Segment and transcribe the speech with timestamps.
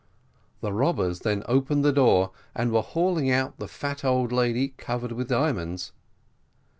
[0.61, 5.11] The robbers then opened the door, and were hauling out the fat old lady covered
[5.11, 5.91] with diamonds.